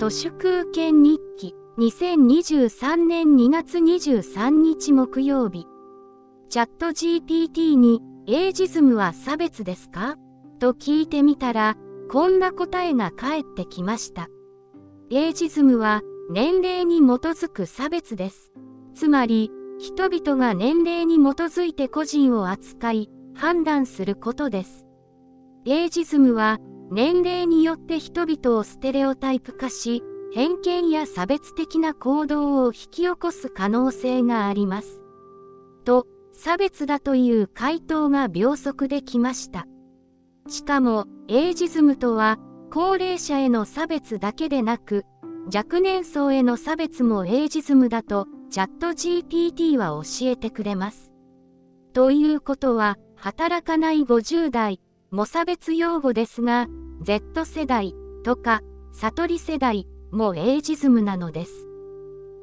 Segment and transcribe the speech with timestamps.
[0.00, 5.66] 都市空権日記2023年2月23日木曜日
[6.48, 10.16] チャット GPT にエイジズムは差別ですか？
[10.58, 11.76] と聞いてみたら
[12.10, 14.28] こんな答えが返ってきました。
[15.10, 18.52] エイジズムは年齢に基づく差別です。
[18.94, 24.86] つまり人々が年齢に基づいて個人を扱い判断することです。
[25.66, 26.58] エイジズムは
[26.90, 30.02] 年齢によって人々をステレオタイプ化し
[30.32, 35.00] 偏見や差別的な行動を引き起こす可能性があります。
[35.84, 39.66] と、差別だという回答が秒速できました。
[40.48, 42.38] しかも、エイジズムとは、
[42.72, 45.04] 高齢者への差別だけでなく、
[45.52, 51.10] 若年層への差別もエイジズムだと、チャット GPT は教えてくれます。
[51.92, 56.68] ということは、働かない50代も差別用語ですが、
[57.02, 61.66] Z 世代とか、悟り世代もエイジズムなのです。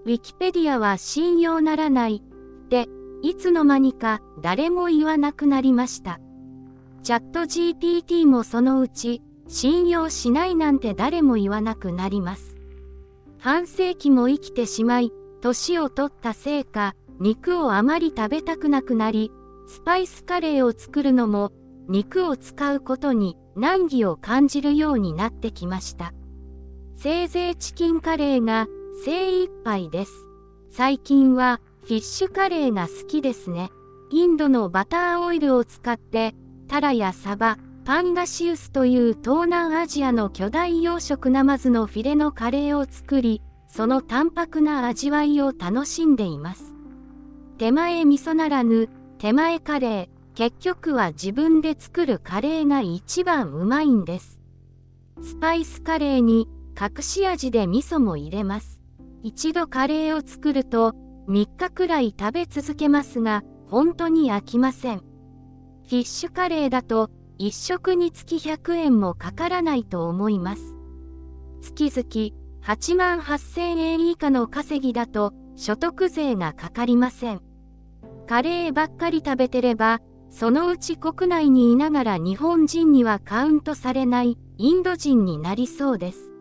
[0.05, 2.88] ウィキペディアは信用ならないって
[3.22, 6.19] いつの間にか誰も言わなくなりました。
[7.03, 12.58] チャット GPT もそのうち信用しないなんて誰も言わなくなります。
[13.39, 15.11] 半世紀も生きてしまい、
[15.42, 19.31] 年を取ったせいか、肉をあまり食べたくなくなり、
[19.67, 21.52] スパイスカレーを作るのも、
[21.88, 26.13] 肉を使うことに難儀を感じるようになってきました。
[26.95, 28.67] せいぜいチキンカレーが
[29.05, 30.11] 精一杯です。
[30.71, 33.69] 最近はフィッシュカレーが好きですね。
[34.11, 36.33] インドのバターオイルを使って
[36.67, 46.73] タラやサバ、パンガシウスという東南アジアの巨大養殖ナマズのフィレのカレーを作り、その淡白な味わいを楽しんでいます。
[47.58, 54.39] 手前味噌ならぬ手前カレー、結局は自分で作るカレーが一番うまいんです。
[55.23, 56.47] スパイスカレーに
[56.80, 58.80] 隠し味で味噌も入れます。
[59.23, 60.93] 一度カレーを作ると
[61.27, 64.99] 3日くらい食べ続けますが、本当に飽きません。
[64.99, 67.09] フィッシュカレーだと
[67.39, 70.77] 1食につき100円もかからないと思います。
[71.61, 77.42] 月々8万8000円以下の稼ぎだと所得税がかかりません。
[78.27, 79.99] カレーばっかり食べてれば、
[80.30, 86.32] そのうち国内にいながら日本人にはカウントされないインド人になりそうです。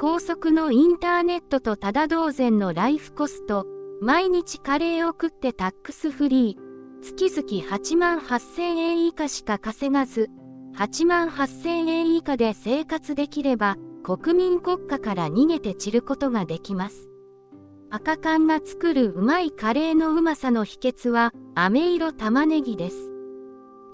[0.00, 3.66] 高速のインターネットとただ同然のライフコスト、
[4.00, 10.30] 毎日カレーを食ってタックスフリー、月々8万8000円以下しか稼がず、
[10.76, 17.09] 8万8000円以下で生活できれば、国民国家から逃げて散ることができます。
[17.92, 23.12] 赤缶が作るうまいカレーのうまさの秘訣は、飴色玉ねぎです。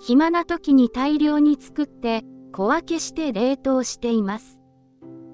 [0.00, 4.60] 暇な時に大量に作って、小分けして冷凍しています。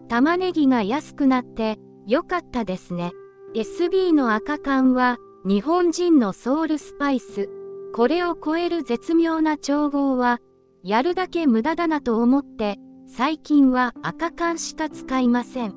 [0.08, 3.12] 玉ねぎが安くなって良かったですね。
[3.54, 7.48] SB の赤缶は日本人のソウルスパイス。
[7.94, 10.40] これを超える絶妙な調合は
[10.82, 15.74] やるだけ無駄だなと思って最近は赤缶しか使いません。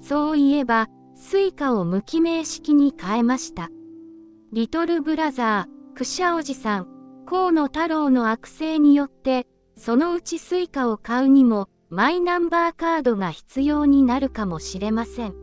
[0.00, 3.70] そういえば Suica を無記名式に変えました。
[4.52, 6.88] リトルブラザー、クシャおじさん、
[7.26, 15.34] 河野太郎の悪政によってそのうち Suica を買うにもマイナンバーカードが必要になるかもしれません。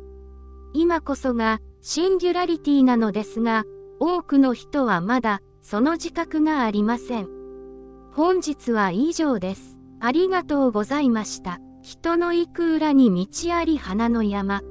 [0.74, 3.64] 今こそがシンギュラリティなのですが、
[4.00, 7.30] 多くの人はまだその自覚がありません。
[8.14, 9.80] 本日は以上です。
[10.00, 11.60] ありがとうございました。
[11.81, 14.62] 人の行く裏に道あり花の山。